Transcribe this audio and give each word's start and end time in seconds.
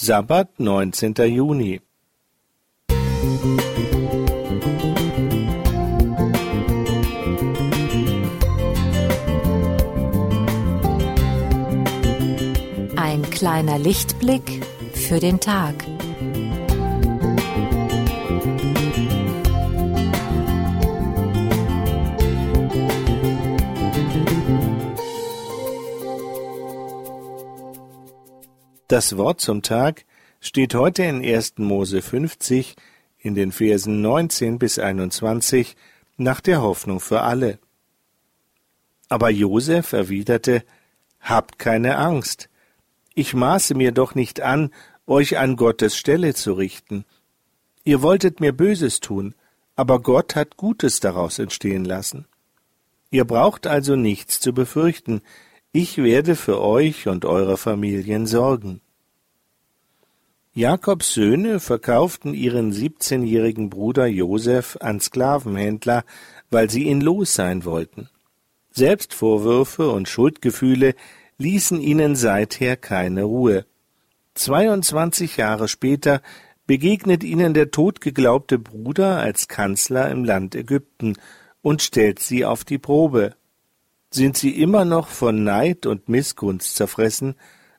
Sabbat, 0.00 0.60
19. 0.60 1.12
Juni. 1.26 1.80
Ein 12.94 13.28
kleiner 13.30 13.80
Lichtblick 13.80 14.64
für 14.94 15.18
den 15.18 15.40
Tag. 15.40 15.74
Das 28.88 29.18
Wort 29.18 29.42
zum 29.42 29.60
Tag 29.60 30.06
steht 30.40 30.74
heute 30.74 31.02
in 31.02 31.22
1. 31.22 31.58
Mose 31.58 32.00
50 32.00 32.74
in 33.18 33.34
den 33.34 33.52
Versen 33.52 34.00
19 34.00 34.58
bis 34.58 34.78
21 34.78 35.76
nach 36.16 36.40
der 36.40 36.62
Hoffnung 36.62 36.98
für 36.98 37.20
alle. 37.20 37.58
Aber 39.10 39.28
Josef 39.28 39.92
erwiderte, 39.92 40.64
Habt 41.20 41.58
keine 41.58 41.98
Angst. 41.98 42.48
Ich 43.14 43.34
maße 43.34 43.74
mir 43.74 43.92
doch 43.92 44.14
nicht 44.14 44.40
an, 44.40 44.70
euch 45.06 45.36
an 45.36 45.56
Gottes 45.56 45.94
Stelle 45.94 46.32
zu 46.32 46.54
richten. 46.54 47.04
Ihr 47.84 48.00
wolltet 48.00 48.40
mir 48.40 48.52
Böses 48.52 49.00
tun, 49.00 49.34
aber 49.76 50.00
Gott 50.00 50.34
hat 50.34 50.56
Gutes 50.56 51.00
daraus 51.00 51.38
entstehen 51.38 51.84
lassen. 51.84 52.26
Ihr 53.10 53.26
braucht 53.26 53.66
also 53.66 53.96
nichts 53.96 54.40
zu 54.40 54.54
befürchten, 54.54 55.20
ich 55.72 55.98
werde 55.98 56.36
für 56.36 56.60
euch 56.60 57.08
und 57.08 57.24
eure 57.24 57.56
Familien 57.56 58.26
sorgen. 58.26 58.80
Jakobs 60.54 61.14
Söhne 61.14 61.60
verkauften 61.60 62.34
ihren 62.34 62.72
siebzehnjährigen 62.72 63.70
Bruder 63.70 64.06
Josef 64.06 64.76
an 64.80 64.98
Sklavenhändler, 64.98 66.04
weil 66.50 66.68
sie 66.68 66.84
ihn 66.84 67.00
los 67.00 67.34
sein 67.34 67.64
wollten. 67.64 68.08
Selbstvorwürfe 68.72 69.90
und 69.90 70.08
Schuldgefühle 70.08 70.94
ließen 71.36 71.80
ihnen 71.80 72.16
seither 72.16 72.76
keine 72.76 73.24
Ruhe. 73.24 73.66
22 74.34 75.36
Jahre 75.36 75.68
später 75.68 76.22
begegnet 76.66 77.24
ihnen 77.24 77.54
der 77.54 77.70
totgeglaubte 77.70 78.58
Bruder 78.58 79.18
als 79.18 79.48
Kanzler 79.48 80.10
im 80.10 80.24
Land 80.24 80.54
Ägypten 80.54 81.14
und 81.62 81.82
stellt 81.82 82.18
sie 82.18 82.44
auf 82.44 82.64
die 82.64 82.78
Probe. 82.78 83.34
Sind 84.10 84.36
sie 84.36 84.60
immer 84.60 84.84
noch 84.84 85.08
von 85.08 85.44
Neid 85.44 85.86
und 85.86 86.08
Missgunst 86.08 86.76
zerfressen, 86.76 87.34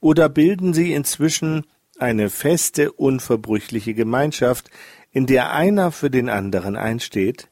oder 0.00 0.28
bilden 0.28 0.72
sie 0.74 0.92
inzwischen 0.92 1.66
eine 1.98 2.30
feste, 2.30 2.92
unverbrüchliche 2.92 3.94
Gemeinschaft, 3.94 4.70
in 5.12 5.26
der 5.26 5.52
einer 5.52 5.92
für 5.92 6.10
den 6.10 6.28
anderen 6.28 6.76
einsteht? 6.76 7.48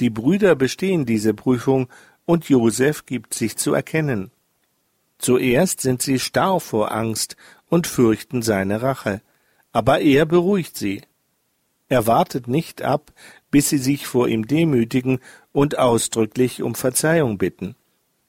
Die 0.00 0.10
Brüder 0.10 0.54
bestehen 0.56 1.06
diese 1.06 1.34
Prüfung, 1.34 1.88
und 2.26 2.48
Josef 2.48 3.04
gibt 3.04 3.34
sich 3.34 3.56
zu 3.56 3.74
erkennen. 3.74 4.30
Zuerst 5.18 5.80
sind 5.80 6.02
sie 6.02 6.18
starr 6.18 6.60
vor 6.60 6.92
Angst 6.92 7.36
und 7.68 7.86
fürchten 7.86 8.42
seine 8.42 8.82
Rache, 8.82 9.20
aber 9.72 10.00
er 10.00 10.26
beruhigt 10.26 10.76
sie. 10.76 11.02
Er 11.94 12.08
wartet 12.08 12.48
nicht 12.48 12.82
ab, 12.82 13.12
bis 13.52 13.68
sie 13.68 13.78
sich 13.78 14.08
vor 14.08 14.26
ihm 14.26 14.48
demütigen 14.48 15.20
und 15.52 15.78
ausdrücklich 15.78 16.60
um 16.60 16.74
Verzeihung 16.74 17.38
bitten. 17.38 17.76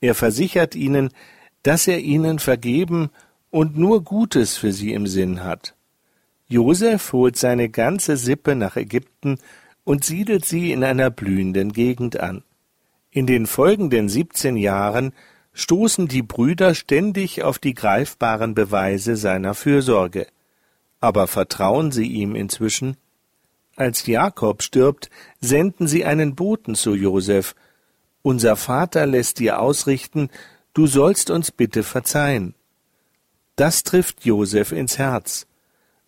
Er 0.00 0.14
versichert 0.14 0.76
ihnen, 0.76 1.10
dass 1.64 1.88
er 1.88 1.98
ihnen 1.98 2.38
vergeben 2.38 3.10
und 3.50 3.76
nur 3.76 4.04
Gutes 4.04 4.56
für 4.56 4.72
sie 4.72 4.92
im 4.92 5.08
Sinn 5.08 5.42
hat. 5.42 5.74
Josef 6.46 7.12
holt 7.12 7.36
seine 7.36 7.68
ganze 7.68 8.16
Sippe 8.16 8.54
nach 8.54 8.76
Ägypten 8.76 9.38
und 9.82 10.04
siedelt 10.04 10.44
sie 10.44 10.70
in 10.70 10.84
einer 10.84 11.10
blühenden 11.10 11.72
Gegend 11.72 12.20
an. 12.20 12.44
In 13.10 13.26
den 13.26 13.48
folgenden 13.48 14.08
siebzehn 14.08 14.56
Jahren 14.56 15.12
stoßen 15.52 16.06
die 16.06 16.22
Brüder 16.22 16.76
ständig 16.76 17.42
auf 17.42 17.58
die 17.58 17.74
greifbaren 17.74 18.54
Beweise 18.54 19.16
seiner 19.16 19.54
Fürsorge. 19.54 20.28
Aber 21.00 21.26
vertrauen 21.26 21.90
sie 21.90 22.06
ihm 22.06 22.36
inzwischen? 22.36 22.96
Als 23.78 24.08
Jakob 24.08 24.64
stirbt, 24.64 25.08
senden 25.40 25.86
sie 25.86 26.04
einen 26.04 26.34
Boten 26.34 26.74
zu 26.74 26.96
Josef. 26.96 27.54
Unser 28.22 28.56
Vater 28.56 29.06
lässt 29.06 29.38
dir 29.38 29.60
ausrichten, 29.60 30.30
du 30.74 30.88
sollst 30.88 31.30
uns 31.30 31.52
bitte 31.52 31.84
verzeihen. 31.84 32.56
Das 33.54 33.84
trifft 33.84 34.24
Josef 34.24 34.72
ins 34.72 34.98
Herz. 34.98 35.46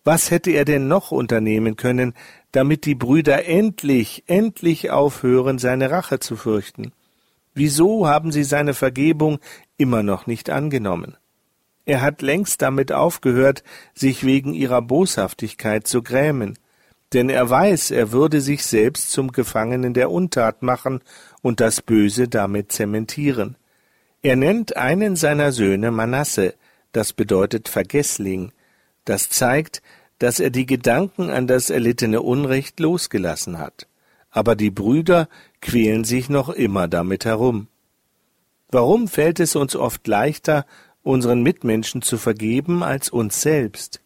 Was 0.03 0.31
hätte 0.31 0.51
er 0.51 0.65
denn 0.65 0.89
noch 0.89 1.11
unternehmen 1.11 1.77
können, 1.77 2.13
damit 2.51 2.83
die 2.83 2.95
Brüder 2.95 3.45
endlich, 3.45 4.25
endlich 4.27 4.91
aufhören, 4.91 5.57
seine 5.57 5.91
Rache 5.91 6.19
zu 6.19 6.35
fürchten? 6.35 6.91
Wieso 7.53 8.05
haben 8.05 8.33
sie 8.33 8.43
seine 8.43 8.73
Vergebung 8.73 9.39
immer 9.77 10.03
noch 10.03 10.27
nicht 10.27 10.49
angenommen? 10.49 11.15
Er 11.85 12.01
hat 12.01 12.21
längst 12.21 12.61
damit 12.61 12.91
aufgehört, 12.91 13.63
sich 13.93 14.25
wegen 14.25 14.53
ihrer 14.53 14.81
Boshaftigkeit 14.81 15.87
zu 15.87 16.03
grämen 16.03 16.57
denn 17.13 17.29
er 17.29 17.49
weiß, 17.49 17.91
er 17.91 18.11
würde 18.11 18.41
sich 18.41 18.65
selbst 18.65 19.11
zum 19.11 19.31
Gefangenen 19.31 19.93
der 19.93 20.11
Untat 20.11 20.61
machen 20.61 21.01
und 21.41 21.59
das 21.59 21.81
Böse 21.81 22.27
damit 22.27 22.71
zementieren. 22.71 23.57
Er 24.21 24.35
nennt 24.35 24.77
einen 24.77 25.15
seiner 25.15 25.51
Söhne 25.51 25.91
Manasse, 25.91 26.53
das 26.91 27.13
bedeutet 27.13 27.69
Vergessling, 27.69 28.51
das 29.05 29.29
zeigt, 29.29 29.81
dass 30.19 30.39
er 30.39 30.51
die 30.51 30.65
Gedanken 30.65 31.29
an 31.31 31.47
das 31.47 31.69
erlittene 31.69 32.21
Unrecht 32.21 32.79
losgelassen 32.79 33.57
hat. 33.57 33.87
Aber 34.29 34.55
die 34.55 34.69
Brüder 34.69 35.27
quälen 35.61 36.03
sich 36.03 36.29
noch 36.29 36.49
immer 36.49 36.87
damit 36.87 37.25
herum. 37.25 37.67
Warum 38.69 39.07
fällt 39.07 39.39
es 39.39 39.55
uns 39.55 39.75
oft 39.75 40.07
leichter, 40.07 40.65
unseren 41.03 41.41
Mitmenschen 41.41 42.01
zu 42.01 42.17
vergeben 42.17 42.83
als 42.83 43.09
uns 43.09 43.41
selbst? 43.41 44.00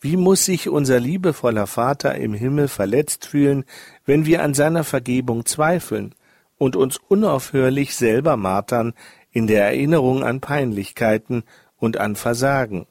Wie 0.00 0.16
muss 0.16 0.44
sich 0.46 0.68
unser 0.68 0.98
liebevoller 0.98 1.66
Vater 1.66 2.14
im 2.14 2.32
Himmel 2.32 2.68
verletzt 2.68 3.26
fühlen, 3.26 3.64
wenn 4.06 4.24
wir 4.24 4.42
an 4.42 4.54
seiner 4.54 4.84
Vergebung 4.84 5.44
zweifeln 5.44 6.14
und 6.56 6.76
uns 6.76 6.98
unaufhörlich 7.08 7.94
selber 7.94 8.36
martern 8.36 8.94
in 9.30 9.46
der 9.46 9.64
Erinnerung 9.64 10.24
an 10.24 10.40
Peinlichkeiten 10.40 11.42
und 11.76 11.98
an 11.98 12.16
Versagen. 12.16 12.86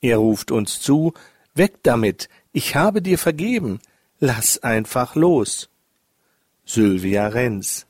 Er 0.00 0.18
ruft 0.18 0.50
uns 0.50 0.80
zu, 0.80 1.12
Weg 1.54 1.82
damit, 1.82 2.28
ich 2.52 2.76
habe 2.76 3.02
dir 3.02 3.18
vergeben, 3.18 3.80
lass 4.20 4.62
einfach 4.62 5.16
los. 5.16 5.68
Sylvia 6.64 7.26
Renz 7.26 7.87